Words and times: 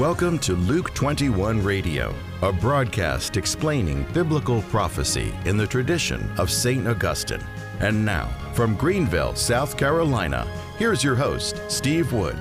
Welcome 0.00 0.38
to 0.38 0.54
Luke 0.54 0.94
21 0.94 1.62
Radio, 1.62 2.14
a 2.40 2.50
broadcast 2.50 3.36
explaining 3.36 4.06
biblical 4.14 4.62
prophecy 4.62 5.30
in 5.44 5.58
the 5.58 5.66
tradition 5.66 6.32
of 6.38 6.50
St. 6.50 6.88
Augustine. 6.88 7.44
And 7.80 8.02
now, 8.02 8.28
from 8.54 8.76
Greenville, 8.76 9.34
South 9.34 9.76
Carolina, 9.76 10.50
here's 10.78 11.04
your 11.04 11.16
host, 11.16 11.60
Steve 11.68 12.14
Wood. 12.14 12.38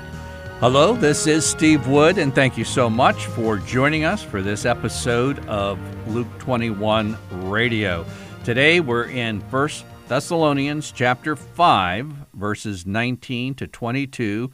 Hello, 0.62 0.95
this 0.95 1.27
is 1.27 1.45
Steve 1.45 1.86
Wood, 1.86 2.18
and 2.18 2.34
thank 2.34 2.58
you 2.58 2.64
so 2.64 2.90
much 2.90 3.26
for 3.26 3.58
joining 3.58 4.05
us 4.05 4.23
for 4.23 4.41
this 4.41 4.64
episode 4.64 5.46
of 5.48 5.78
Luke 6.07 6.30
21 6.39 7.18
Radio. 7.41 8.05
Today 8.46 8.80
we're 8.80 9.10
in 9.10 9.41
1 9.41 9.70
Thessalonians 10.07 10.94
chapter 10.94 11.36
5, 11.36 12.14
verses 12.36 12.86
19 12.86 13.54
to 13.55 13.68
22, 13.68 14.50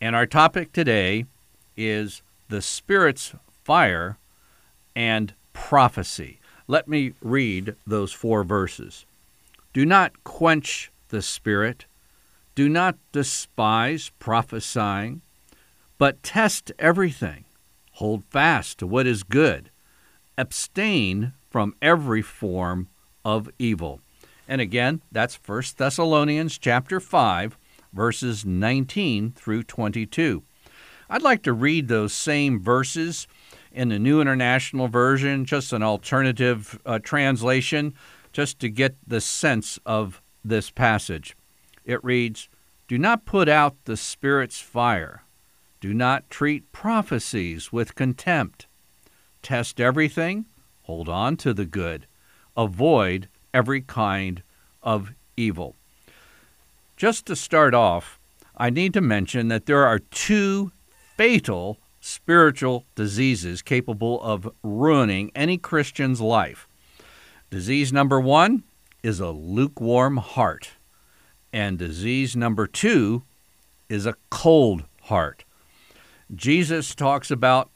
and 0.00 0.14
our 0.14 0.26
topic 0.26 0.72
today 0.72 1.26
is 1.76 2.22
the 2.54 2.62
Spirit's 2.62 3.34
fire 3.64 4.16
and 4.94 5.34
prophecy. 5.52 6.38
Let 6.68 6.86
me 6.86 7.14
read 7.20 7.74
those 7.84 8.12
four 8.12 8.44
verses. 8.44 9.06
Do 9.72 9.84
not 9.84 10.22
quench 10.22 10.92
the 11.08 11.20
Spirit, 11.20 11.86
do 12.54 12.68
not 12.68 12.96
despise 13.10 14.12
prophesying, 14.20 15.20
but 15.98 16.22
test 16.22 16.70
everything. 16.78 17.44
Hold 17.94 18.22
fast 18.26 18.78
to 18.78 18.86
what 18.86 19.08
is 19.08 19.24
good. 19.24 19.70
Abstain 20.38 21.32
from 21.50 21.74
every 21.82 22.22
form 22.22 22.86
of 23.24 23.50
evil. 23.58 24.00
And 24.46 24.60
again, 24.60 25.02
that's 25.10 25.40
1 25.44 25.62
Thessalonians 25.76 26.56
chapter 26.58 27.00
5 27.00 27.58
verses 27.92 28.44
19 28.44 29.32
through 29.32 29.64
22. 29.64 30.44
I'd 31.08 31.22
like 31.22 31.42
to 31.42 31.52
read 31.52 31.88
those 31.88 32.12
same 32.12 32.60
verses 32.60 33.26
in 33.72 33.88
the 33.88 33.98
New 33.98 34.20
International 34.20 34.88
Version, 34.88 35.44
just 35.44 35.72
an 35.72 35.82
alternative 35.82 36.78
uh, 36.86 36.98
translation, 37.00 37.94
just 38.32 38.58
to 38.60 38.68
get 38.68 38.96
the 39.06 39.20
sense 39.20 39.78
of 39.84 40.22
this 40.44 40.70
passage. 40.70 41.36
It 41.84 42.02
reads 42.04 42.48
Do 42.88 42.98
not 42.98 43.26
put 43.26 43.48
out 43.48 43.76
the 43.84 43.96
Spirit's 43.96 44.60
fire. 44.60 45.22
Do 45.80 45.92
not 45.92 46.30
treat 46.30 46.72
prophecies 46.72 47.72
with 47.72 47.94
contempt. 47.94 48.66
Test 49.42 49.80
everything, 49.80 50.46
hold 50.82 51.08
on 51.08 51.36
to 51.38 51.52
the 51.52 51.66
good, 51.66 52.06
avoid 52.56 53.28
every 53.52 53.82
kind 53.82 54.42
of 54.82 55.12
evil. 55.36 55.76
Just 56.96 57.26
to 57.26 57.36
start 57.36 57.74
off, 57.74 58.18
I 58.56 58.70
need 58.70 58.94
to 58.94 59.00
mention 59.00 59.48
that 59.48 59.66
there 59.66 59.84
are 59.84 59.98
two 59.98 60.72
fatal 61.16 61.78
spiritual 62.00 62.84
diseases 62.94 63.62
capable 63.62 64.20
of 64.22 64.50
ruining 64.62 65.30
any 65.34 65.56
Christian's 65.56 66.20
life. 66.20 66.68
Disease 67.50 67.92
number 67.92 68.20
one 68.20 68.64
is 69.02 69.20
a 69.20 69.30
lukewarm 69.30 70.18
heart, 70.18 70.70
and 71.52 71.78
disease 71.78 72.36
number 72.36 72.66
two 72.66 73.22
is 73.88 74.06
a 74.06 74.16
cold 74.30 74.84
heart. 75.02 75.44
Jesus 76.34 76.94
talks 76.94 77.30
about 77.30 77.70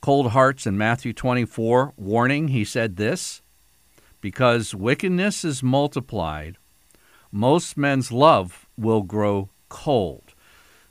cold 0.00 0.30
hearts 0.32 0.66
in 0.66 0.78
Matthew 0.78 1.12
24, 1.12 1.92
warning, 1.96 2.48
he 2.48 2.64
said 2.64 2.96
this 2.96 3.42
because 4.20 4.74
wickedness 4.74 5.44
is 5.44 5.62
multiplied, 5.62 6.56
most 7.30 7.76
men's 7.76 8.10
love 8.10 8.66
will 8.76 9.02
grow 9.02 9.50
cold. 9.68 10.27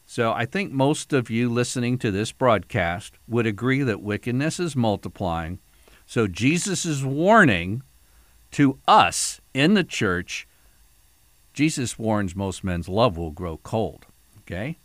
So 0.09 0.31
I 0.31 0.45
think 0.45 0.71
most 0.71 1.11
of 1.11 1.29
you 1.29 1.49
listening 1.49 1.97
to 1.97 2.11
this 2.11 2.31
broadcast 2.31 3.19
would 3.27 3.45
agree 3.45 3.83
that 3.83 4.01
wickedness 4.01 4.57
is 4.57 4.73
multiplying. 4.73 5.59
So 6.05 6.27
Jesus 6.27 6.85
warning 7.03 7.83
to 8.51 8.79
us 8.87 9.41
in 9.53 9.73
the 9.73 9.83
church. 9.83 10.47
Jesus 11.53 11.99
warns 11.99 12.37
most 12.37 12.63
men's 12.63 12.87
love 12.87 13.17
will 13.17 13.31
grow 13.31 13.57
cold. 13.57 14.05
Okay? 14.39 14.77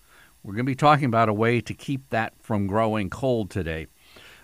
We're 0.43 0.55
going 0.55 0.67
to 0.67 0.71
be 0.71 0.75
talking 0.75 1.05
about 1.05 1.29
a 1.29 1.33
way 1.33 1.61
to 1.61 1.73
keep 1.73 2.11
that 2.11 2.35
from 2.41 2.67
growing 2.67 3.09
cold 3.09 3.49
today. 3.49 3.87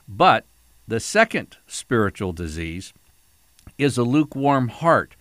But 0.06 0.46
the 0.86 1.00
second 1.00 1.56
spiritual 1.66 2.32
disease 2.32 2.92
is 3.78 3.98
a 3.98 4.04
lukewarm 4.04 4.68
heart. 4.68 5.16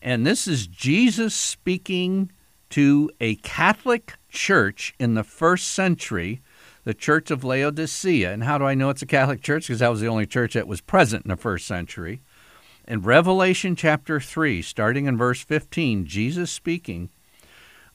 And 0.00 0.26
this 0.26 0.48
is 0.48 0.66
Jesus 0.66 1.34
speaking 1.34 2.32
to 2.70 3.10
a 3.20 3.36
Catholic 3.36 4.14
church 4.34 4.94
in 4.98 5.14
the 5.14 5.24
first 5.24 5.68
century, 5.68 6.42
the 6.84 6.92
Church 6.92 7.30
of 7.30 7.44
Laodicea. 7.44 8.30
And 8.30 8.44
how 8.44 8.58
do 8.58 8.64
I 8.64 8.74
know 8.74 8.90
it's 8.90 9.00
a 9.00 9.06
Catholic 9.06 9.40
church? 9.40 9.68
Because 9.68 9.78
that 9.78 9.90
was 9.90 10.00
the 10.00 10.08
only 10.08 10.26
church 10.26 10.54
that 10.54 10.68
was 10.68 10.80
present 10.80 11.24
in 11.24 11.30
the 11.30 11.36
first 11.36 11.66
century. 11.66 12.20
In 12.86 13.00
Revelation 13.00 13.76
chapter 13.76 14.20
3, 14.20 14.60
starting 14.60 15.06
in 15.06 15.16
verse 15.16 15.42
15, 15.42 16.04
Jesus 16.04 16.50
speaking, 16.50 17.08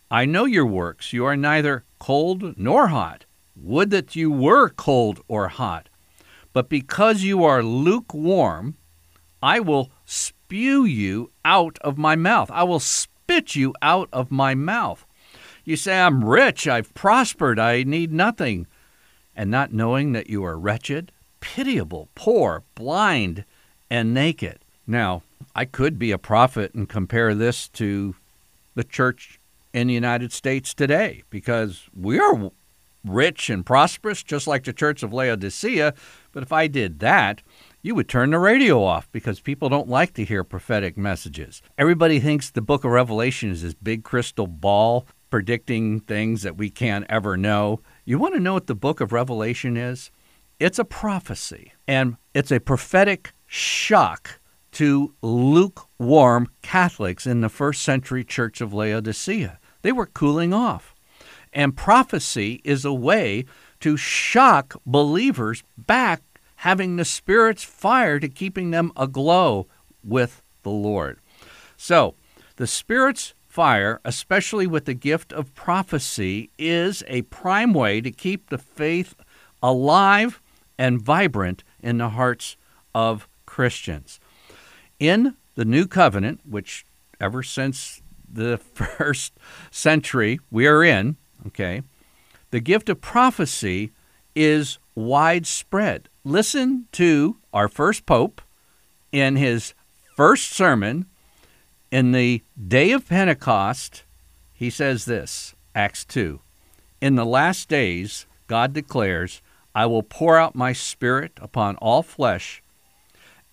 I 0.09 0.25
know 0.25 0.45
your 0.45 0.65
works. 0.65 1.13
You 1.13 1.25
are 1.25 1.37
neither 1.37 1.83
cold 1.99 2.57
nor 2.57 2.87
hot. 2.87 3.25
Would 3.55 3.91
that 3.91 4.15
you 4.15 4.31
were 4.31 4.69
cold 4.69 5.19
or 5.27 5.49
hot. 5.49 5.89
But 6.53 6.69
because 6.69 7.21
you 7.21 7.43
are 7.43 7.61
lukewarm, 7.61 8.75
I 9.43 9.59
will 9.59 9.91
spew 10.05 10.85
you 10.85 11.31
out 11.45 11.77
of 11.81 11.97
my 11.97 12.15
mouth. 12.15 12.49
I 12.49 12.63
will 12.63 12.79
spit 12.79 13.55
you 13.55 13.75
out 13.83 14.09
of 14.11 14.31
my 14.31 14.55
mouth. 14.55 15.05
You 15.69 15.75
say, 15.75 15.99
I'm 15.99 16.25
rich, 16.25 16.67
I've 16.67 16.91
prospered, 16.95 17.59
I 17.59 17.83
need 17.83 18.11
nothing. 18.11 18.65
And 19.35 19.51
not 19.51 19.71
knowing 19.71 20.13
that 20.13 20.27
you 20.27 20.43
are 20.43 20.57
wretched, 20.57 21.11
pitiable, 21.41 22.09
poor, 22.15 22.63
blind, 22.73 23.45
and 23.87 24.11
naked. 24.11 24.65
Now, 24.87 25.21
I 25.53 25.65
could 25.65 25.99
be 25.99 26.09
a 26.09 26.17
prophet 26.17 26.73
and 26.73 26.89
compare 26.89 27.35
this 27.35 27.67
to 27.69 28.15
the 28.73 28.83
church 28.83 29.39
in 29.71 29.85
the 29.85 29.93
United 29.93 30.31
States 30.33 30.73
today 30.73 31.21
because 31.29 31.87
we 31.95 32.17
are 32.17 32.49
rich 33.05 33.51
and 33.51 33.63
prosperous, 33.63 34.23
just 34.23 34.47
like 34.47 34.63
the 34.63 34.73
church 34.73 35.03
of 35.03 35.13
Laodicea. 35.13 35.93
But 36.31 36.41
if 36.41 36.51
I 36.51 36.65
did 36.65 36.97
that, 37.01 37.43
you 37.83 37.93
would 37.93 38.09
turn 38.09 38.31
the 38.31 38.39
radio 38.39 38.83
off 38.83 39.07
because 39.11 39.39
people 39.39 39.69
don't 39.69 39.87
like 39.87 40.15
to 40.15 40.25
hear 40.25 40.43
prophetic 40.43 40.97
messages. 40.97 41.61
Everybody 41.77 42.19
thinks 42.19 42.49
the 42.49 42.59
book 42.63 42.83
of 42.83 42.89
Revelation 42.89 43.51
is 43.51 43.61
this 43.61 43.75
big 43.75 44.03
crystal 44.03 44.47
ball 44.47 45.05
predicting 45.29 45.99
things 46.01 46.41
that 46.43 46.57
we 46.57 46.69
can't 46.69 47.05
ever 47.09 47.37
know. 47.37 47.81
You 48.05 48.17
want 48.17 48.33
to 48.33 48.39
know 48.39 48.53
what 48.53 48.67
the 48.67 48.75
book 48.75 49.01
of 49.01 49.11
Revelation 49.11 49.77
is? 49.77 50.11
It's 50.59 50.79
a 50.79 50.85
prophecy, 50.85 51.73
and 51.87 52.17
it's 52.33 52.51
a 52.51 52.59
prophetic 52.59 53.33
shock 53.47 54.39
to 54.73 55.13
lukewarm 55.21 56.47
Catholics 56.61 57.25
in 57.25 57.41
the 57.41 57.49
first 57.49 57.81
century 57.81 58.23
church 58.23 58.61
of 58.61 58.73
Laodicea. 58.73 59.59
They 59.81 59.91
were 59.91 60.05
cooling 60.05 60.53
off. 60.53 60.93
And 61.51 61.75
prophecy 61.75 62.61
is 62.63 62.85
a 62.85 62.93
way 62.93 63.45
to 63.79 63.97
shock 63.97 64.75
believers 64.85 65.63
back 65.77 66.21
having 66.57 66.97
the 66.97 67.05
Spirit's 67.05 67.63
fire 67.63 68.19
to 68.19 68.27
keeping 68.27 68.71
them 68.71 68.91
aglow 68.97 69.67
with 70.03 70.41
the 70.63 70.69
Lord. 70.69 71.19
So, 71.77 72.15
the 72.57 72.67
Spirit's 72.67 73.33
fire, 73.59 73.99
especially 74.05 74.65
with 74.65 74.85
the 74.85 74.93
gift 74.93 75.33
of 75.33 75.53
prophecy, 75.53 76.49
is 76.57 77.03
a 77.09 77.21
prime 77.23 77.73
way 77.73 77.99
to 77.99 78.09
keep 78.09 78.49
the 78.49 78.57
faith 78.57 79.15
alive 79.61 80.41
and 80.77 81.01
vibrant 81.01 81.61
in 81.83 81.97
the 81.97 82.11
hearts 82.11 82.55
of 82.95 83.27
Christians. 83.45 84.21
In 84.97 85.35
the 85.55 85.65
New 85.65 85.87
Covenant, 85.87 86.39
which 86.49 86.85
ever 87.19 87.43
since 87.43 88.01
the 88.33 88.57
first 88.73 89.33
century 89.71 90.39
we 90.49 90.65
are 90.65 90.81
in, 90.81 91.17
okay, 91.47 91.81
the 92.51 92.61
gift 92.61 92.87
of 92.87 93.01
prophecy 93.01 93.91
is 94.35 94.79
widespread. 94.95 96.07
Listen 96.23 96.85
to 96.93 97.35
our 97.51 97.67
first 97.67 98.05
pope 98.05 98.41
in 99.11 99.35
his 99.35 99.73
first 100.15 100.51
sermon 100.51 101.07
in 101.91 102.11
the 102.11 102.43
day 102.67 102.91
of 102.91 103.07
Pentecost. 103.07 104.03
He 104.53 104.69
says 104.69 105.05
this 105.05 105.55
Acts 105.73 106.05
2 106.05 106.39
In 107.01 107.15
the 107.15 107.25
last 107.25 107.69
days, 107.69 108.25
God 108.47 108.73
declares, 108.73 109.41
I 109.73 109.85
will 109.85 110.03
pour 110.03 110.37
out 110.37 110.55
my 110.55 110.73
spirit 110.73 111.33
upon 111.41 111.75
all 111.77 112.03
flesh, 112.03 112.61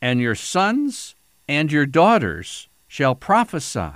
and 0.01 0.21
your 0.21 0.35
sons 0.35 1.15
and 1.49 1.71
your 1.71 1.87
daughters 1.87 2.69
shall 2.89 3.15
prophesy. 3.15 3.93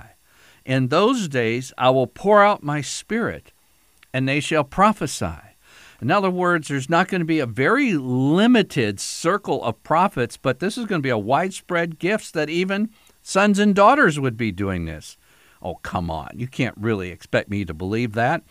In 0.65 0.87
those 0.87 1.27
days 1.27 1.73
I 1.77 1.89
will 1.89 2.07
pour 2.07 2.43
out 2.43 2.63
my 2.63 2.81
spirit, 2.81 3.51
and 4.13 4.27
they 4.27 4.39
shall 4.39 4.63
prophesy. 4.63 5.39
In 6.01 6.09
other 6.09 6.31
words, 6.31 6.67
there's 6.67 6.89
not 6.89 7.09
going 7.09 7.21
to 7.21 7.25
be 7.25 7.39
a 7.39 7.45
very 7.45 7.93
limited 7.93 8.99
circle 8.99 9.63
of 9.63 9.83
prophets, 9.83 10.35
but 10.35 10.59
this 10.59 10.75
is 10.75 10.85
going 10.85 10.99
to 10.99 11.05
be 11.05 11.09
a 11.09 11.17
widespread 11.17 11.99
gift 11.99 12.33
that 12.33 12.49
even 12.49 12.89
sons 13.21 13.59
and 13.59 13.75
daughters 13.75 14.19
would 14.19 14.37
be 14.37 14.51
doing 14.51 14.85
this. 14.85 15.17
Oh, 15.61 15.75
come 15.75 16.09
on. 16.09 16.31
You 16.35 16.47
can't 16.47 16.75
really 16.77 17.09
expect 17.09 17.49
me 17.49 17.65
to 17.65 17.73
believe 17.73 18.13
that. 18.13 18.43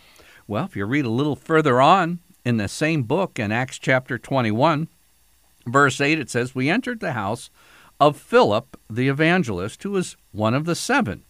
Well, 0.47 0.65
if 0.65 0.77
you 0.77 0.85
read 0.85 1.05
a 1.05 1.11
little 1.11 1.37
further 1.37 1.81
on 1.81 2.21
in 2.45 2.57
the 2.57 2.69
same 2.69 3.03
book 3.03 3.39
in 3.39 3.53
Acts 3.53 3.79
chapter 3.79 4.19
21, 4.19 4.89
verse 5.67 6.01
8, 6.01 6.19
it 6.19 6.31
says, 6.31 6.55
We 6.55 6.71
entered 6.71 7.01
the 7.01 7.13
house 7.13 7.51
of 7.99 8.17
Philip 8.17 8.79
the 8.89 9.09
evangelist, 9.09 9.83
who 9.83 9.91
was 9.91 10.17
one 10.33 10.55
of 10.55 10.65
the 10.65 10.75
seven, 10.75 11.23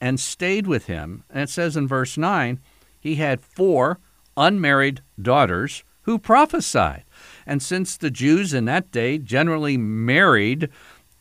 and 0.00 0.20
stayed 0.20 0.66
with 0.66 0.86
him. 0.86 1.24
And 1.30 1.42
it 1.42 1.50
says 1.50 1.76
in 1.76 1.88
verse 1.88 2.18
9, 2.18 2.60
he 2.98 3.16
had 3.16 3.40
four 3.40 3.98
unmarried 4.36 5.00
daughters 5.20 5.84
who 6.02 6.18
prophesied. 6.18 7.04
And 7.46 7.62
since 7.62 7.96
the 7.96 8.10
Jews 8.10 8.52
in 8.52 8.66
that 8.66 8.90
day 8.90 9.18
generally 9.18 9.76
married 9.76 10.68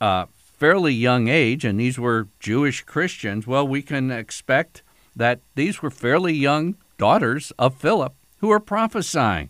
uh, 0.01 0.25
fairly 0.59 0.94
young 0.94 1.29
age, 1.29 1.63
and 1.63 1.79
these 1.79 1.97
were 1.97 2.27
Jewish 2.39 2.83
Christians, 2.83 3.47
well, 3.47 3.65
we 3.65 3.81
can 3.81 4.11
expect 4.11 4.83
that 5.15 5.39
these 5.56 5.81
were 5.81 5.89
fairly 5.89 6.33
young 6.33 6.75
daughters 6.97 7.53
of 7.57 7.75
Philip 7.75 8.13
who 8.39 8.50
were 8.50 8.59
prophesying. 8.59 9.50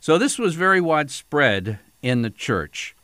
So 0.00 0.18
this 0.18 0.38
was 0.38 0.54
very 0.54 0.80
widespread 0.80 1.78
in 2.02 2.22
the 2.22 2.30
church. 2.30 2.96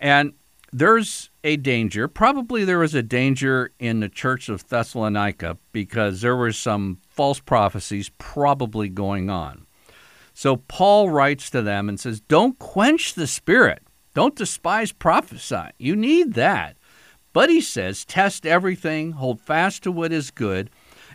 And 0.00 0.32
there's 0.72 1.30
a 1.44 1.56
danger. 1.56 2.08
Probably 2.08 2.64
there 2.64 2.78
was 2.78 2.94
a 2.94 3.02
danger 3.02 3.72
in 3.78 4.00
the 4.00 4.08
church 4.08 4.48
of 4.48 4.66
Thessalonica 4.68 5.58
because 5.72 6.20
there 6.22 6.36
were 6.36 6.52
some 6.52 6.98
false 7.08 7.40
prophecies 7.40 8.10
probably 8.18 8.88
going 8.88 9.28
on. 9.28 9.66
So 10.32 10.56
Paul 10.56 11.10
writes 11.10 11.50
to 11.50 11.62
them 11.62 11.88
and 11.88 11.98
says, 11.98 12.20
Don't 12.20 12.58
quench 12.58 13.14
the 13.14 13.26
spirit. 13.26 13.82
Don't 14.18 14.34
despise 14.34 14.90
prophesying. 14.90 15.74
You 15.78 15.94
need 15.94 16.34
that. 16.34 16.76
But 17.32 17.50
he 17.50 17.60
says, 17.60 18.04
Test 18.04 18.44
everything, 18.44 19.12
hold 19.12 19.40
fast 19.40 19.84
to 19.84 19.92
what 19.92 20.12
is 20.12 20.32
good, 20.32 20.70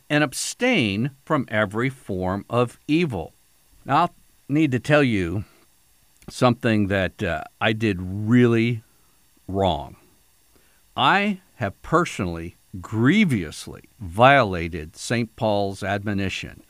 and 0.09 0.23
abstain 0.23 1.11
from 1.25 1.45
every 1.49 1.89
form 1.89 2.45
of 2.49 2.79
evil. 2.87 3.33
Now, 3.83 4.03
I'll 4.03 4.15
need 4.47 4.71
to 4.71 4.79
tell 4.79 5.03
you 5.03 5.43
something 6.29 6.87
that 6.87 7.21
uh, 7.21 7.43
I 7.59 7.73
did 7.73 7.97
really 7.99 8.83
wrong. 9.49 9.97
I 10.95 11.41
have 11.55 11.81
personally, 11.81 12.55
grievously 12.79 13.89
violated 13.99 14.95
St. 14.95 15.35
Paul's 15.35 15.83
admonition 15.83 16.63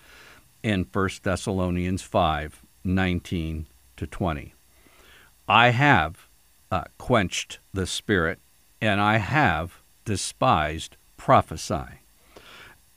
in 0.63 0.88
1 0.91 1.09
Thessalonians 1.21 2.01
5 2.01 2.63
19 2.83 3.68
to 3.97 4.07
20. 4.07 4.56
I 5.48 5.69
have 5.69 6.28
uh, 6.72 6.86
quenched 6.98 7.60
the 7.74 7.86
Spirit, 7.86 8.40
and 8.81 9.01
I 9.01 9.18
have 9.18 9.81
despised 10.06 10.95
prophesying. 11.18 12.00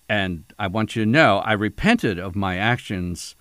And 0.08 0.44
I 0.58 0.68
want 0.68 0.94
you 0.94 1.04
to 1.04 1.10
know 1.10 1.38
I 1.38 1.52
repented 1.52 2.18
of 2.18 2.36
my 2.36 2.56
actions 2.56 3.34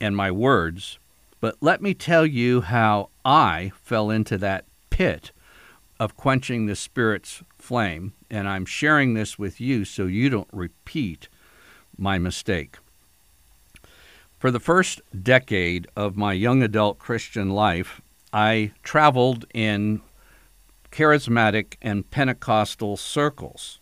and 0.00 0.16
my 0.16 0.30
words, 0.30 0.98
but 1.40 1.56
let 1.60 1.82
me 1.82 1.94
tell 1.94 2.24
you 2.24 2.60
how 2.60 3.08
I 3.24 3.72
fell 3.82 4.10
into 4.10 4.38
that 4.38 4.64
pit 4.90 5.32
of 5.98 6.16
quenching 6.16 6.66
the 6.66 6.76
Spirit's 6.76 7.42
flame, 7.58 8.12
and 8.30 8.48
I'm 8.48 8.64
sharing 8.64 9.14
this 9.14 9.38
with 9.38 9.60
you 9.60 9.84
so 9.84 10.06
you 10.06 10.30
don't 10.30 10.48
repeat 10.52 11.28
my 11.98 12.18
mistake. 12.18 12.76
For 14.38 14.50
the 14.50 14.60
first 14.60 15.02
decade 15.22 15.86
of 15.94 16.16
my 16.16 16.32
young 16.32 16.62
adult 16.62 16.98
Christian 16.98 17.50
life, 17.50 18.00
I 18.32 18.72
traveled 18.82 19.46
in 19.54 20.02
charismatic 20.90 21.74
and 21.80 22.10
Pentecostal 22.10 22.96
circles. 22.96 23.80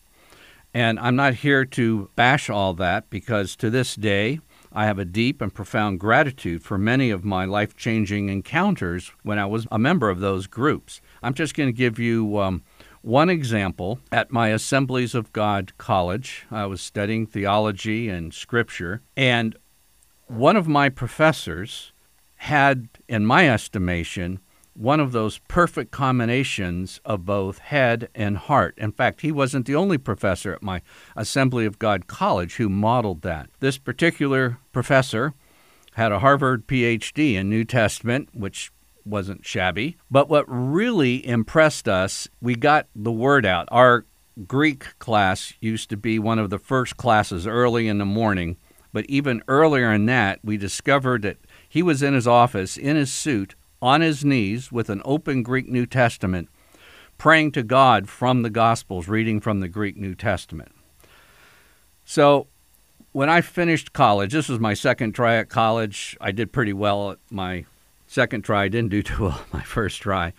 And 0.74 0.98
I'm 1.00 1.16
not 1.16 1.34
here 1.34 1.64
to 1.64 2.10
bash 2.14 2.50
all 2.50 2.74
that 2.74 3.08
because 3.10 3.56
to 3.56 3.70
this 3.70 3.94
day, 3.94 4.40
I 4.72 4.84
have 4.84 4.98
a 4.98 5.04
deep 5.04 5.40
and 5.40 5.52
profound 5.52 5.98
gratitude 5.98 6.62
for 6.62 6.76
many 6.76 7.10
of 7.10 7.24
my 7.24 7.46
life 7.46 7.74
changing 7.74 8.28
encounters 8.28 9.12
when 9.22 9.38
I 9.38 9.46
was 9.46 9.66
a 9.70 9.78
member 9.78 10.10
of 10.10 10.20
those 10.20 10.46
groups. 10.46 11.00
I'm 11.22 11.34
just 11.34 11.54
going 11.54 11.70
to 11.70 11.72
give 11.72 11.98
you 11.98 12.38
um, 12.38 12.62
one 13.00 13.30
example. 13.30 13.98
At 14.12 14.30
my 14.30 14.48
Assemblies 14.48 15.14
of 15.14 15.32
God 15.32 15.72
college, 15.78 16.46
I 16.50 16.66
was 16.66 16.82
studying 16.82 17.26
theology 17.26 18.10
and 18.10 18.34
scripture, 18.34 19.00
and 19.16 19.56
one 20.26 20.56
of 20.56 20.68
my 20.68 20.90
professors 20.90 21.92
had, 22.38 22.88
in 23.08 23.26
my 23.26 23.48
estimation, 23.48 24.40
one 24.74 25.00
of 25.00 25.10
those 25.10 25.38
perfect 25.48 25.90
combinations 25.90 27.00
of 27.04 27.26
both 27.26 27.58
head 27.58 28.08
and 28.14 28.38
heart. 28.38 28.74
In 28.78 28.92
fact, 28.92 29.22
he 29.22 29.32
wasn't 29.32 29.66
the 29.66 29.74
only 29.74 29.98
professor 29.98 30.52
at 30.52 30.62
my 30.62 30.82
Assembly 31.16 31.66
of 31.66 31.80
God 31.80 32.06
college 32.06 32.56
who 32.56 32.68
modeled 32.68 33.22
that. 33.22 33.50
This 33.58 33.76
particular 33.76 34.58
professor 34.72 35.34
had 35.94 36.12
a 36.12 36.20
Harvard 36.20 36.68
PhD 36.68 37.34
in 37.34 37.50
New 37.50 37.64
Testament, 37.64 38.28
which 38.32 38.70
wasn't 39.04 39.44
shabby. 39.44 39.96
But 40.10 40.28
what 40.28 40.44
really 40.46 41.26
impressed 41.26 41.88
us, 41.88 42.28
we 42.40 42.54
got 42.54 42.86
the 42.94 43.10
word 43.10 43.44
out. 43.44 43.68
Our 43.72 44.06
Greek 44.46 44.96
class 45.00 45.54
used 45.60 45.90
to 45.90 45.96
be 45.96 46.20
one 46.20 46.38
of 46.38 46.50
the 46.50 46.58
first 46.58 46.96
classes 46.96 47.48
early 47.48 47.88
in 47.88 47.98
the 47.98 48.04
morning. 48.04 48.56
But 48.92 49.06
even 49.06 49.42
earlier 49.48 49.92
in 49.92 50.06
that, 50.06 50.38
we 50.44 50.56
discovered 50.56 51.22
that 51.22 51.38
he 51.68 51.82
was 51.82 52.02
in 52.02 52.14
his 52.14 52.26
office 52.26 52.76
in 52.76 52.96
his 52.96 53.12
suit 53.12 53.54
on 53.80 54.00
his 54.00 54.24
knees 54.24 54.72
with 54.72 54.90
an 54.90 55.02
open 55.04 55.42
Greek 55.42 55.68
New 55.68 55.86
Testament, 55.86 56.48
praying 57.16 57.52
to 57.52 57.62
God 57.62 58.08
from 58.08 58.42
the 58.42 58.50
Gospels, 58.50 59.08
reading 59.08 59.40
from 59.40 59.60
the 59.60 59.68
Greek 59.68 59.96
New 59.96 60.14
Testament. 60.14 60.72
So 62.04 62.48
when 63.12 63.28
I 63.28 63.40
finished 63.40 63.92
college, 63.92 64.32
this 64.32 64.48
was 64.48 64.58
my 64.58 64.74
second 64.74 65.12
try 65.12 65.36
at 65.36 65.48
college. 65.48 66.16
I 66.20 66.32
did 66.32 66.52
pretty 66.52 66.72
well 66.72 67.12
at 67.12 67.18
my 67.30 67.64
second 68.06 68.42
try. 68.42 68.64
I 68.64 68.68
didn't 68.68 68.90
do 68.90 69.02
too 69.04 69.24
well 69.24 69.42
my 69.52 69.62
first 69.62 70.00
try. 70.00 70.32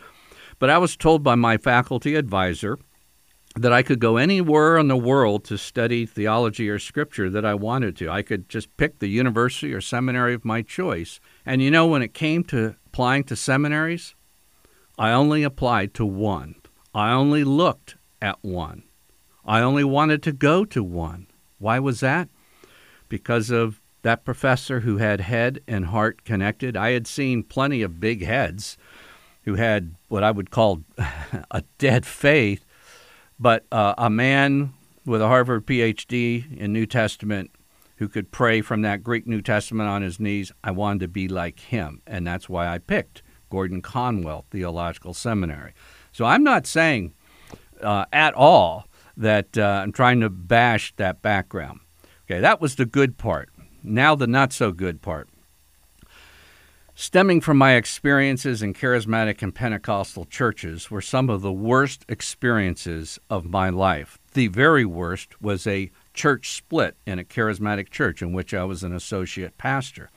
But 0.58 0.70
I 0.70 0.78
was 0.78 0.98
told 0.98 1.24
by 1.24 1.36
my 1.36 1.58
faculty 1.58 2.16
advisor 2.16 2.80
that 3.56 3.74
I 3.74 3.82
could 3.82 4.00
go 4.00 4.18
anywhere 4.18 4.78
in 4.78 4.88
the 4.88 4.98
world 4.98 5.44
to 5.46 5.58
study 5.58 6.06
theology 6.06 6.70
or 6.70 6.80
scripture 6.80 7.30
that 7.30 7.46
I 7.46 7.56
wanted 7.56 7.96
to. 7.98 8.10
I 8.10 8.22
could 8.22 8.48
just 8.48 8.76
pick 8.78 9.00
the 9.00 9.08
university 9.08 9.74
or 9.74 9.82
seminary 9.82 10.34
of 10.34 10.46
my 10.46 10.62
choice. 10.62 11.20
And 11.46 11.62
you 11.62 11.72
know, 11.72 11.88
when 11.88 12.02
it 12.02 12.14
came 12.14 12.44
to 12.46 12.76
applying 12.88 13.24
to 13.26 13.36
seminaries, 13.36 14.16
I 14.98 15.12
only 15.12 15.44
applied 15.44 15.94
to 15.96 16.06
one. 16.06 16.56
I 16.94 17.12
only 17.12 17.44
looked 17.44 17.96
at 18.22 18.38
one. 18.42 18.84
I 19.46 19.62
only 19.62 19.84
wanted 19.84 20.22
to 20.24 20.32
go 20.32 20.66
to 20.66 20.84
one. 20.84 21.28
Why 21.58 21.80
was 21.80 22.02
that? 22.02 22.30
Because 23.08 23.50
of 23.50 23.82
that 24.02 24.26
professor 24.26 24.82
who 24.82 24.98
had 24.98 25.22
head 25.22 25.62
and 25.68 25.88
heart 25.88 26.24
connected. 26.24 26.78
I 26.78 26.92
had 26.92 27.08
seen 27.08 27.44
plenty 27.44 27.82
of 27.82 28.00
big 28.00 28.24
heads 28.24 28.78
who 29.44 29.56
had 29.56 29.96
what 30.08 30.24
I 30.24 30.32
would 30.32 30.52
call 30.52 30.84
a 31.52 31.64
dead 31.78 32.06
faith, 32.06 32.66
but 33.40 33.66
uh, 33.72 33.96
a 33.98 34.10
man 34.10 34.74
with 35.06 35.22
a 35.22 35.28
Harvard 35.28 35.66
PhD 35.66 36.58
in 36.58 36.74
New 36.74 36.86
Testament 36.86 37.52
who 37.98 38.08
could 38.08 38.32
pray 38.32 38.62
from 38.62 38.82
that 38.82 39.04
Greek 39.04 39.28
New 39.28 39.42
Testament 39.42 39.90
on 39.90 40.02
his 40.02 40.20
knees, 40.20 40.52
I 40.64 40.72
wanted 40.72 41.00
to 41.02 41.08
be 41.08 41.28
like 41.28 41.60
him. 41.60 42.02
And 42.08 42.26
that's 42.26 42.48
why 42.48 42.68
I 42.68 42.78
picked 42.78 43.22
Gordon 43.50 43.82
Conwell 43.82 44.46
Theological 44.52 45.14
Seminary. 45.14 45.74
So 46.12 46.26
I'm 46.26 46.44
not 46.44 46.66
saying 46.66 47.14
uh, 47.82 48.06
at 48.14 48.34
all 48.34 48.88
that 49.18 49.58
uh, 49.58 49.82
I'm 49.84 49.92
trying 49.92 50.22
to 50.22 50.30
bash 50.30 50.94
that 50.96 51.22
background. 51.22 51.82
Okay, 52.26 52.40
that 52.40 52.62
was 52.62 52.76
the 52.76 52.86
good 52.86 53.18
part. 53.18 53.50
Now, 53.84 54.16
the 54.16 54.28
not 54.28 54.54
so 54.54 54.72
good 54.72 55.02
part. 55.02 55.29
Stemming 57.02 57.40
from 57.40 57.58
my 57.58 57.76
experiences 57.76 58.62
in 58.62 58.74
charismatic 58.74 59.42
and 59.42 59.56
Pentecostal 59.56 60.26
churches 60.26 60.92
were 60.92 61.00
some 61.00 61.30
of 61.30 61.40
the 61.42 61.52
worst 61.52 62.04
experiences 62.10 63.18
of 63.30 63.50
my 63.50 63.70
life. 63.70 64.20
The 64.34 64.48
very 64.48 64.84
worst 64.84 65.42
was 65.42 65.66
a 65.66 65.92
church 66.14 66.52
split 66.52 66.98
in 67.08 67.18
a 67.18 67.24
charismatic 67.24 67.90
church 67.90 68.22
in 68.22 68.34
which 68.34 68.54
I 68.54 68.66
was 68.66 68.84
an 68.84 68.94
associate 68.94 69.58
pastor. 69.58 70.10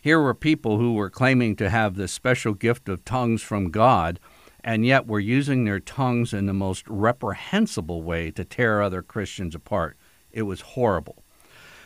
Here 0.00 0.20
were 0.20 0.32
people 0.32 0.78
who 0.78 0.94
were 0.94 1.10
claiming 1.10 1.56
to 1.56 1.68
have 1.68 1.96
this 1.96 2.12
special 2.12 2.54
gift 2.54 2.88
of 2.88 3.04
tongues 3.04 3.42
from 3.42 3.72
God, 3.72 4.20
and 4.62 4.86
yet 4.86 5.08
were 5.08 5.18
using 5.18 5.64
their 5.64 5.80
tongues 5.80 6.32
in 6.32 6.46
the 6.46 6.52
most 6.52 6.84
reprehensible 6.86 8.04
way 8.04 8.30
to 8.30 8.44
tear 8.44 8.80
other 8.80 9.02
Christians 9.02 9.56
apart. 9.56 9.96
It 10.30 10.42
was 10.42 10.60
horrible. 10.60 11.24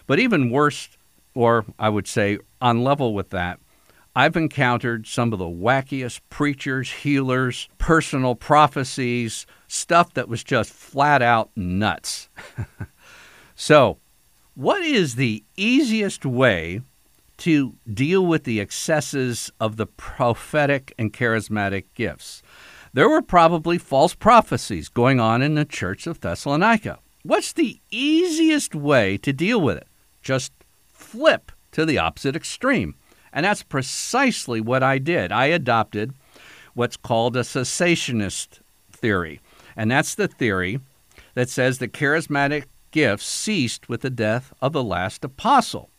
But 0.07 0.19
even 0.19 0.51
worse, 0.51 0.91
or 1.33 1.65
I 1.79 1.89
would 1.89 2.07
say 2.07 2.41
on 2.61 2.85
level 2.85 3.15
with 3.15 3.31
that, 3.31 3.59
I've 4.17 4.37
encountered 4.37 5.07
some 5.07 5.33
of 5.33 5.39
the 5.39 5.45
wackiest 5.45 6.21
preachers, 6.31 6.91
healers, 6.91 7.69
personal 7.79 8.35
prophecies, 8.35 9.47
stuff 9.67 10.15
that 10.15 10.29
was 10.29 10.45
just 10.45 10.73
flat 10.73 11.21
out 11.21 11.51
nuts. 11.57 12.29
So, 13.55 13.99
what 14.55 14.83
is 14.83 15.15
the 15.15 15.45
easiest 15.57 16.27
way 16.27 16.81
to 17.39 17.77
deal 17.93 18.25
with 18.27 18.45
the 18.45 18.61
excesses 18.61 19.51
of 19.61 19.77
the 19.77 19.87
prophetic 19.87 20.93
and 20.99 21.13
charismatic 21.13 21.85
gifts? 21.95 22.43
There 22.93 23.09
were 23.09 23.23
probably 23.23 23.79
false 23.79 24.15
prophecies 24.15 24.89
going 24.89 25.21
on 25.21 25.43
in 25.43 25.55
the 25.55 25.65
church 25.65 26.07
of 26.07 26.21
Thessalonica. 26.21 26.99
What's 27.23 27.53
the 27.53 27.81
easiest 27.91 28.75
way 28.75 29.17
to 29.19 29.33
deal 29.33 29.61
with 29.61 29.79
it? 29.79 29.89
Just 30.23 30.53
flip 30.93 31.53
to 31.73 31.85
the 31.85 31.99
opposite 31.99 32.37
extreme 32.37 32.95
And 33.35 33.45
that's 33.45 33.65
precisely 33.65 34.61
what 34.61 34.83
I 34.83 34.99
did. 34.99 35.33
I 35.33 35.47
adopted 35.47 36.15
what's 36.75 36.97
called 36.97 37.37
a 37.37 37.41
cessationist 37.41 38.61
theory. 38.93 39.41
And 39.77 39.91
that's 39.91 40.15
the 40.15 40.29
theory 40.29 40.81
that 41.35 41.51
says 41.51 41.79
the 41.79 41.89
charismatic 41.89 42.65
gifts 42.93 43.27
ceased 43.27 43.89
with 43.89 44.03
the 44.03 44.11
death 44.11 44.55
of 44.63 44.73
the 44.73 44.85
last 44.85 45.25
apostle. 45.25 45.91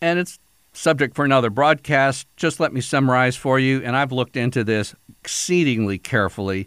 And 0.00 0.18
it's 0.18 0.38
subject 0.72 1.14
for 1.14 1.24
another 1.24 1.50
broadcast. 1.50 2.26
Just 2.36 2.58
let 2.58 2.72
me 2.72 2.80
summarize 2.80 3.36
for 3.36 3.58
you. 3.58 3.82
And 3.84 3.94
I've 3.94 4.10
looked 4.10 4.36
into 4.36 4.64
this 4.64 4.94
exceedingly 5.20 5.98
carefully. 5.98 6.66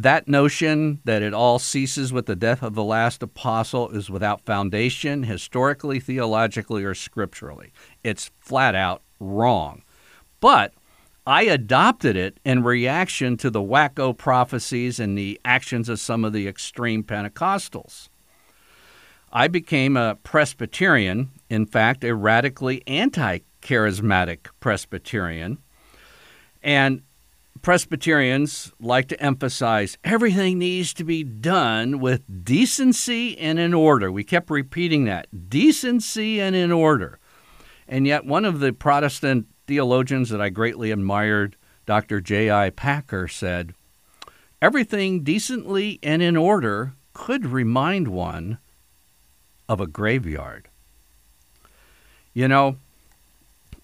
That 0.00 0.28
notion 0.28 1.00
that 1.02 1.22
it 1.22 1.34
all 1.34 1.58
ceases 1.58 2.12
with 2.12 2.26
the 2.26 2.36
death 2.36 2.62
of 2.62 2.76
the 2.76 2.84
last 2.84 3.20
apostle 3.20 3.90
is 3.90 4.08
without 4.08 4.46
foundation, 4.46 5.24
historically, 5.24 5.98
theologically, 5.98 6.84
or 6.84 6.94
scripturally. 6.94 7.72
It's 8.04 8.30
flat 8.38 8.76
out 8.76 9.02
wrong. 9.18 9.82
But 10.38 10.72
I 11.26 11.42
adopted 11.42 12.14
it 12.14 12.38
in 12.44 12.62
reaction 12.62 13.36
to 13.38 13.50
the 13.50 13.60
wacko 13.60 14.16
prophecies 14.16 15.00
and 15.00 15.18
the 15.18 15.40
actions 15.44 15.88
of 15.88 15.98
some 15.98 16.24
of 16.24 16.32
the 16.32 16.46
extreme 16.46 17.02
Pentecostals. 17.02 18.08
I 19.32 19.48
became 19.48 19.96
a 19.96 20.14
Presbyterian, 20.22 21.32
in 21.50 21.66
fact, 21.66 22.04
a 22.04 22.14
radically 22.14 22.84
anti 22.86 23.40
charismatic 23.62 24.46
Presbyterian. 24.60 25.58
And 26.62 27.02
Presbyterians 27.62 28.72
like 28.80 29.08
to 29.08 29.22
emphasize 29.22 29.98
everything 30.04 30.58
needs 30.58 30.92
to 30.94 31.04
be 31.04 31.22
done 31.24 31.98
with 32.00 32.44
decency 32.44 33.38
and 33.38 33.58
in 33.58 33.74
order. 33.74 34.10
We 34.10 34.24
kept 34.24 34.50
repeating 34.50 35.04
that 35.04 35.48
decency 35.48 36.40
and 36.40 36.54
in 36.54 36.72
order. 36.72 37.18
And 37.86 38.06
yet, 38.06 38.24
one 38.24 38.44
of 38.44 38.60
the 38.60 38.72
Protestant 38.72 39.46
theologians 39.66 40.30
that 40.30 40.40
I 40.40 40.48
greatly 40.48 40.90
admired, 40.90 41.56
Dr. 41.86 42.20
J.I. 42.20 42.70
Packer, 42.70 43.28
said, 43.28 43.74
Everything 44.60 45.22
decently 45.22 45.98
and 46.02 46.20
in 46.20 46.36
order 46.36 46.94
could 47.12 47.46
remind 47.46 48.08
one 48.08 48.58
of 49.68 49.80
a 49.80 49.86
graveyard. 49.86 50.68
You 52.32 52.48
know, 52.48 52.76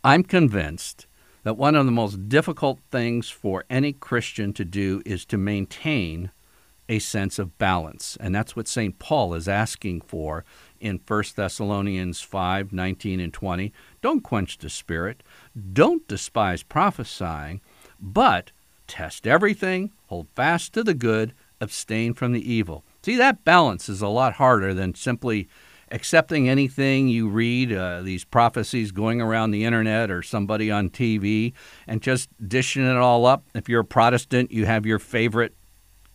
I'm 0.02 0.22
convinced 0.22 1.06
that 1.44 1.56
one 1.56 1.74
of 1.74 1.86
the 1.86 1.92
most 1.92 2.28
difficult 2.28 2.80
things 2.90 3.28
for 3.28 3.64
any 3.70 3.92
Christian 3.92 4.52
to 4.54 4.64
do 4.64 5.02
is 5.06 5.24
to 5.26 5.38
maintain 5.38 6.30
a 6.88 6.98
sense 6.98 7.38
of 7.38 7.56
balance. 7.58 8.16
And 8.20 8.34
that's 8.34 8.56
what 8.56 8.68
St. 8.68 8.98
Paul 8.98 9.34
is 9.34 9.48
asking 9.48 10.02
for 10.02 10.44
in 10.80 11.00
1 11.06 11.24
Thessalonians 11.36 12.20
5 12.20 12.72
19 12.72 13.20
and 13.20 13.32
20. 13.32 13.72
Don't 14.02 14.22
quench 14.22 14.58
the 14.58 14.68
spirit, 14.68 15.22
don't 15.72 16.06
despise 16.08 16.62
prophesying, 16.62 17.60
but 18.00 18.50
test 18.86 19.26
everything, 19.26 19.92
hold 20.08 20.26
fast 20.34 20.74
to 20.74 20.82
the 20.82 20.94
good, 20.94 21.32
abstain 21.60 22.12
from 22.12 22.32
the 22.32 22.52
evil. 22.52 22.84
See, 23.02 23.16
that 23.16 23.44
balance 23.44 23.88
is 23.88 24.02
a 24.02 24.08
lot 24.08 24.34
harder 24.34 24.74
than 24.74 24.94
simply 24.94 25.48
accepting 25.94 26.48
anything 26.48 27.06
you 27.06 27.28
read, 27.28 27.72
uh, 27.72 28.02
these 28.02 28.24
prophecies 28.24 28.90
going 28.90 29.22
around 29.22 29.52
the 29.52 29.64
internet 29.64 30.10
or 30.10 30.22
somebody 30.22 30.68
on 30.68 30.90
TV, 30.90 31.52
and 31.86 32.02
just 32.02 32.28
dishing 32.46 32.84
it 32.84 32.96
all 32.96 33.24
up. 33.24 33.44
If 33.54 33.68
you're 33.68 33.82
a 33.82 33.84
Protestant, 33.84 34.50
you 34.50 34.66
have 34.66 34.84
your 34.84 34.98
favorite 34.98 35.54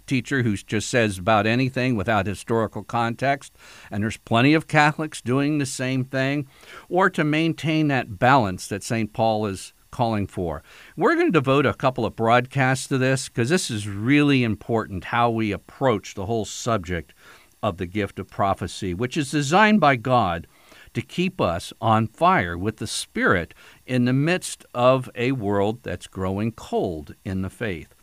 teacher 0.06 0.44
who 0.44 0.58
just 0.58 0.90
says 0.90 1.18
about 1.18 1.48
anything 1.48 1.96
without 1.96 2.26
historical 2.26 2.84
context, 2.84 3.56
and 3.90 4.04
there's 4.04 4.18
plenty 4.18 4.54
of 4.54 4.68
Catholics 4.68 5.22
doing 5.22 5.60
the 5.60 5.66
same 5.66 6.04
thing, 6.04 6.48
or 6.90 7.10
to 7.12 7.24
maintain 7.24 7.88
that 7.88 8.20
balance 8.20 8.68
that 8.68 8.84
St. 8.84 9.14
Paul 9.14 9.46
is 9.46 9.74
calling 9.92 10.28
for. 10.28 10.62
We're 10.96 11.16
going 11.16 11.28
to 11.28 11.32
devote 11.32 11.66
a 11.66 11.74
couple 11.74 12.06
of 12.06 12.16
broadcasts 12.16 12.88
to 12.88 12.98
this 12.98 13.30
because 13.30 13.50
this 13.50 13.72
is 13.72 13.88
really 13.88 14.44
important 14.44 15.06
how 15.06 15.30
we 15.30 15.52
approach 15.52 16.16
the 16.16 16.26
whole 16.26 16.46
subject 16.46 17.14
of 17.62 17.78
the 17.78 17.86
gift 17.86 18.20
of 18.20 18.30
prophecy, 18.30 18.94
which 18.94 19.18
is 19.18 19.32
designed 19.32 19.80
by 19.80 19.96
God 19.96 20.48
to 20.94 21.02
keep 21.02 21.40
us 21.40 21.72
on 21.82 22.08
fire 22.08 22.58
with 22.58 22.78
the 22.78 22.88
Spirit 22.88 23.54
in 23.86 24.06
the 24.06 24.14
midst 24.14 24.66
of 24.74 25.10
a 25.16 25.32
world 25.34 25.84
that's 25.84 26.08
growing 26.08 26.52
cold 26.52 27.16
in 27.24 27.42
the 27.42 27.50
faith. 27.50 27.94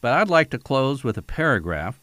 But 0.00 0.12
I'd 0.12 0.28
like 0.28 0.50
to 0.50 0.58
close 0.58 1.02
with 1.02 1.16
a 1.16 1.22
paragraph 1.22 2.00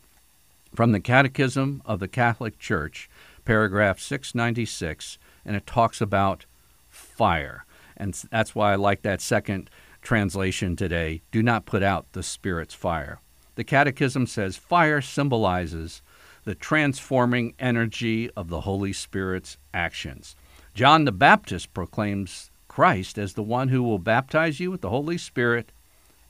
from 0.74 0.92
the 0.92 1.00
Catechism 1.00 1.82
of 1.86 2.00
the 2.00 2.08
Catholic 2.08 2.58
Church, 2.58 3.10
paragraph 3.46 4.00
696, 4.00 5.20
and 5.46 5.56
it 5.56 5.68
talks 5.68 6.02
about 6.02 6.46
fire. 6.90 7.66
And 7.98 8.14
that's 8.32 8.56
why 8.56 8.74
I 8.74 8.76
like 8.76 9.04
that 9.04 9.22
second 9.22 9.70
translation 10.02 10.76
today 10.76 11.22
do 11.32 11.44
not 11.44 11.66
put 11.66 11.84
out 11.84 12.12
the 12.14 12.24
Spirit's 12.24 12.74
fire. 12.74 13.20
The 13.56 13.64
Catechism 13.64 14.26
says 14.26 14.58
fire 14.58 15.02
symbolizes 15.02 16.02
the 16.44 16.56
transforming 16.56 17.54
energy 17.60 18.30
of 18.32 18.50
the 18.50 18.62
Holy 18.62 18.94
Spirit's 18.94 19.58
actions. 19.74 20.36
John 20.74 21.06
the 21.06 21.12
Baptist 21.12 21.74
proclaims 21.74 22.50
Christ 22.68 23.18
as 23.18 23.34
the 23.34 23.44
one 23.44 23.70
who 23.70 23.84
will 23.84 24.00
baptize 24.00 24.60
you 24.60 24.72
with 24.72 24.82
the 24.82 24.90
Holy 24.90 25.18
Spirit 25.18 25.72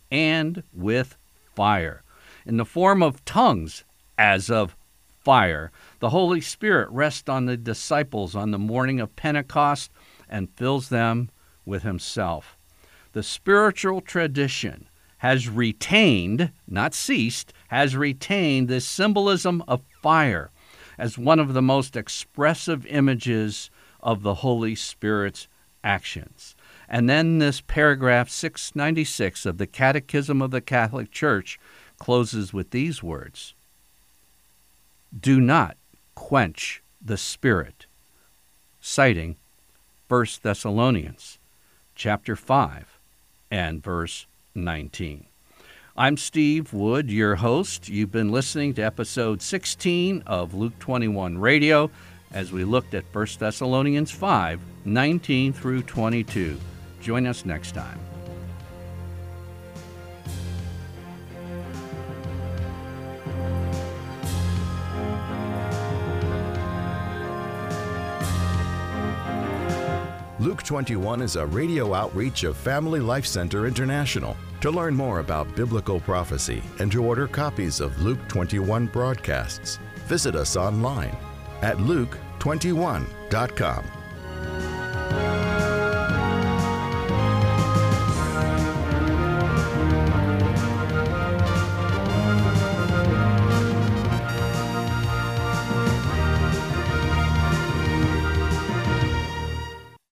and 0.10 0.63
with 0.74 1.18
fire. 1.56 2.03
In 2.46 2.58
the 2.58 2.65
form 2.65 3.03
of 3.03 3.24
tongues, 3.25 3.84
as 4.22 4.51
of 4.51 4.75
fire. 5.24 5.72
The 6.00 6.12
Holy 6.12 6.41
Spirit 6.41 6.89
rests 6.91 7.27
on 7.27 7.46
the 7.46 7.58
disciples 7.58 8.36
on 8.36 8.51
the 8.51 8.60
morning 8.60 9.00
of 9.00 9.15
Pentecost 9.15 9.91
and 10.30 10.56
fills 10.56 10.89
them 10.89 11.30
with 11.65 11.82
Himself. 11.84 12.58
The 13.13 13.24
spiritual 13.24 14.01
tradition 14.01 14.88
has 15.18 15.50
retained, 15.50 16.51
not 16.68 16.94
ceased, 16.94 17.51
has 17.71 17.95
retained 17.95 18.67
this 18.67 18.85
symbolism 18.85 19.63
of 19.65 19.81
fire 20.01 20.51
as 20.97 21.17
one 21.17 21.39
of 21.39 21.53
the 21.53 21.61
most 21.61 21.95
expressive 21.95 22.85
images 22.85 23.71
of 24.01 24.23
the 24.23 24.35
Holy 24.35 24.75
Spirit's 24.75 25.47
actions. 25.81 26.53
And 26.89 27.09
then 27.09 27.39
this 27.39 27.61
paragraph 27.61 28.29
696 28.29 29.45
of 29.45 29.57
the 29.57 29.67
Catechism 29.67 30.41
of 30.41 30.51
the 30.51 30.59
Catholic 30.59 31.11
Church 31.11 31.57
closes 31.97 32.51
with 32.51 32.71
these 32.71 33.01
words 33.01 33.53
Do 35.17 35.39
not 35.39 35.77
quench 36.13 36.83
the 37.01 37.17
Spirit, 37.17 37.85
citing 38.81 39.37
1 40.09 40.25
Thessalonians 40.43 41.39
chapter 41.95 42.35
5 42.35 42.99
and 43.49 43.81
verse 43.81 44.25
19. 44.55 45.27
I'm 46.01 46.17
Steve 46.17 46.74
Wood, 46.74 47.12
your 47.12 47.36
host. 47.36 47.88
You've 47.88 48.12
been 48.12 48.31
listening 48.31 48.74
to 48.74 48.81
episode 48.81 49.39
16 49.39 50.24
of 50.25 50.55
Luke 50.55 50.74
21 50.79 51.38
Radio 51.38 51.91
as 52.31 52.51
we 52.51 52.63
looked 52.63 52.96
at 52.96 53.03
1 53.13 53.27
Thessalonians 53.38 54.10
5 54.10 54.60
19 54.84 55.53
through 55.53 55.84
22. 55.84 56.58
Join 57.01 57.27
us 57.27 57.46
next 57.46 57.75
time. 57.75 58.00
Luke 70.39 70.63
21 70.63 71.22
is 71.22 71.36
a 71.36 71.46
radio 71.46 71.93
outreach 71.93 72.43
of 72.43 72.58
Family 72.58 73.00
Life 73.00 73.27
Center 73.27 73.67
International. 73.67 74.36
To 74.62 74.70
learn 74.70 74.96
more 74.96 75.20
about 75.20 75.56
biblical 75.56 76.00
prophecy 76.00 76.62
and 76.77 76.91
to 76.91 77.03
order 77.03 77.27
copies 77.27 77.80
of 77.80 78.00
Luke 78.03 78.20
21 78.27 78.86
broadcasts, 78.86 79.80
visit 80.06 80.36
us 80.36 80.56
online 80.56 81.18
at 81.63 81.77
luke21.com. 81.77 84.00